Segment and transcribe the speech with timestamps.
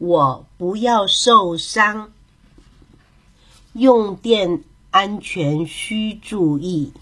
[0.00, 2.10] 我不要受伤。
[3.74, 6.94] 用电安全需注意。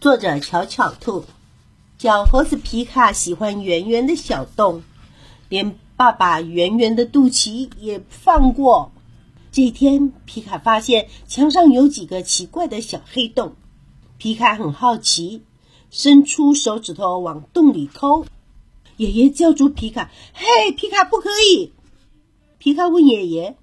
[0.00, 1.26] 作者：巧巧兔。
[1.98, 4.82] 小猴子皮卡喜欢圆圆的小洞，
[5.50, 8.90] 连爸爸圆圆的肚脐也放过。
[9.52, 13.56] 这天，皮卡发现墙上有几个奇怪的小黑洞，
[14.16, 15.42] 皮卡很好奇，
[15.90, 18.24] 伸出手指头往洞里抠。
[18.96, 21.72] 爷爷叫住皮卡：“嘿，皮卡，不可以！”
[22.58, 23.56] 皮卡问爷爷：“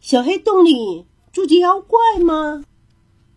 [0.00, 2.64] 小黑洞里住着妖怪吗？”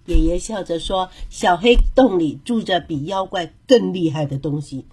[0.06, 4.86] 爷爷笑着说：“小黑洞里住着比妖怪更厉害的东西，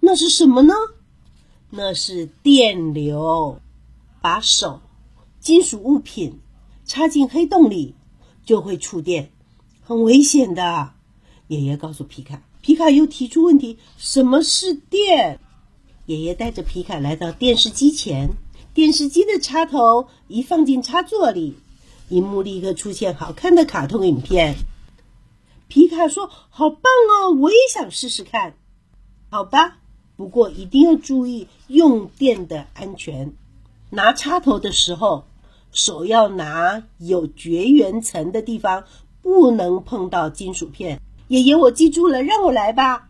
[0.00, 0.74] 那是什么呢？
[1.70, 3.60] 那是电流。
[4.22, 4.80] 把手、
[5.38, 6.40] 金属物品
[6.86, 7.94] 插进黑洞里，
[8.46, 9.30] 就会触电，
[9.82, 10.94] 很危险的。”
[11.48, 12.42] 爷爷告诉皮卡。
[12.62, 15.40] 皮卡又提出问题：“什么是电？”
[16.06, 18.34] 爷爷带着皮卡来到电视机前，
[18.74, 21.56] 电视机的插头一放进插座里，
[22.10, 24.54] 荧幕立刻出现好看的卡通影片。
[25.66, 28.54] 皮卡说：“好棒哦，我也想试试看。”
[29.30, 29.78] 好吧，
[30.16, 33.32] 不过一定要注意用电的安全。
[33.88, 35.24] 拿插头的时候，
[35.72, 38.84] 手要拿有绝缘层的地方，
[39.22, 41.00] 不能碰到金属片。
[41.28, 43.08] 爷爷，我记住了，让我来吧。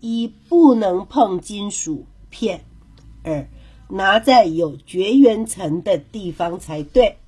[0.00, 2.06] 一不能碰金属。
[2.34, 2.64] 片，
[3.22, 3.48] 二
[3.88, 7.18] 拿在有绝缘层的地方才对。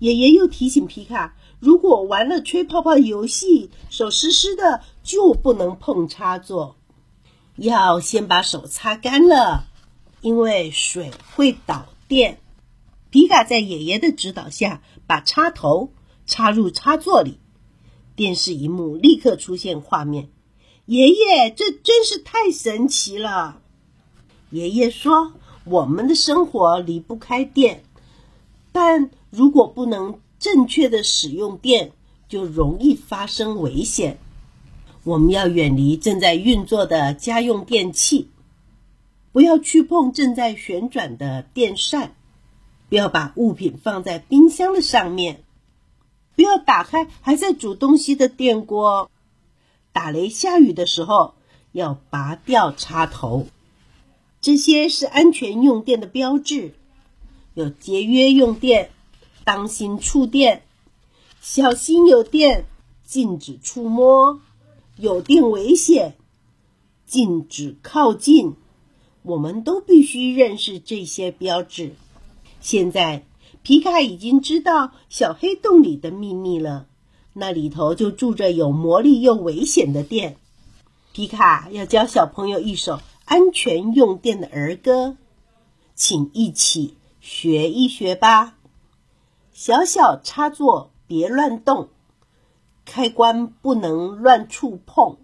[0.00, 6.74] 爷爷又提醒皮卡，如果玩了吹泡泡游戏，手湿湿的就不能碰插座，
[7.54, 9.68] 要先把手擦干了，
[10.20, 12.40] 因为水会导电。
[13.10, 15.92] 皮卡在爷爷的指导下，把插头
[16.26, 17.38] 插入插座里，
[18.16, 20.28] 电视荧幕立刻出现画面。
[20.86, 23.59] 爷爷，这真是太神奇了！
[24.50, 25.32] 爷爷说
[25.64, 27.84] ：“我们的生活离不开电，
[28.72, 31.92] 但如果不能正确的使用电，
[32.28, 34.18] 就容易发生危险。
[35.04, 38.28] 我们要远离正在运作的家用电器，
[39.30, 42.16] 不要去碰正在旋转的电扇，
[42.88, 45.44] 不要把物品放在冰箱的上面，
[46.34, 49.08] 不要打开还在煮东西的电锅。
[49.92, 51.34] 打雷下雨的时候，
[51.70, 53.46] 要拔掉插头。”
[54.40, 56.72] 这些是安全用电的标志，
[57.52, 58.90] 有节约用电、
[59.44, 60.62] 当心触电、
[61.42, 62.64] 小心有电、
[63.04, 64.40] 禁止触摸、
[64.96, 66.16] 有电危险、
[67.06, 68.54] 禁止靠近。
[69.22, 71.92] 我们都必须认识这些标志。
[72.62, 73.26] 现在，
[73.62, 76.86] 皮卡已经知道小黑洞里的秘密了，
[77.34, 80.38] 那里头就住着有魔力又危险的电。
[81.12, 83.00] 皮卡要教小朋友一首。
[83.30, 85.16] 安全用电的儿歌，
[85.94, 88.58] 请一起学一学吧。
[89.52, 91.90] 小小插座别乱动，
[92.84, 95.18] 开关不能乱触碰。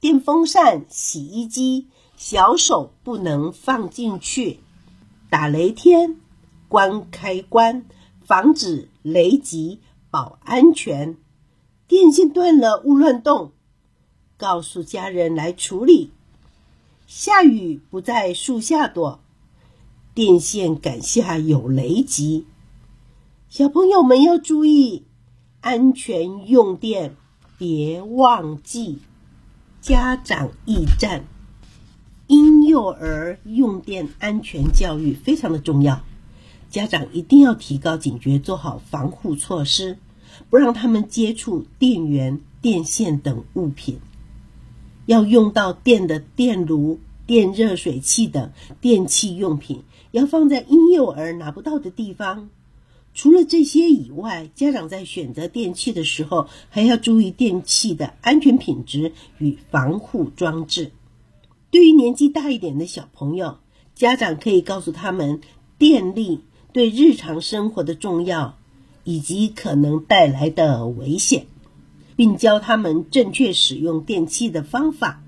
[0.00, 4.60] 电风扇、洗衣机，小手不能放进去。
[5.30, 6.20] 打雷天，
[6.68, 7.86] 关开关，
[8.26, 9.80] 防止雷击，
[10.10, 11.16] 保安全。
[11.88, 13.52] 电线断了，勿乱动，
[14.36, 16.12] 告诉家人来处理。
[17.06, 19.20] 下雨不在树下躲，
[20.14, 22.46] 电线杆下有雷击。
[23.50, 25.04] 小朋友们要注意
[25.60, 27.14] 安全用电，
[27.58, 28.98] 别忘记。
[29.82, 31.26] 家长驿站，
[32.26, 36.02] 婴幼儿用电安全教育非常的重要，
[36.70, 39.98] 家长一定要提高警觉，做好防护措施，
[40.48, 44.00] 不让他们接触电源、电线等物品。
[45.06, 52.48] 要用到电的电炉、电热水器等电器用品，要放在婴幼儿拿不到的地方。
[53.14, 60.90] 除了这些以外，家长在选择电器的时候，还要注意电器的安全品质与防护装置。
[61.70, 63.58] 对于年纪大一点的小朋友，
[63.94, 65.40] 家长可以告诉他们
[65.78, 66.40] 电力
[66.72, 68.58] 对日常生活的重要，
[69.04, 71.46] 以及可能带来的危险。
[72.16, 75.22] 并教他们正确使用电器的方法，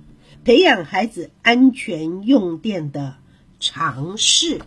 [0.45, 3.17] 培养孩子安全用电的
[3.59, 4.61] 常识。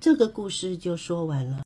[0.00, 1.58] 这个故事就说完了。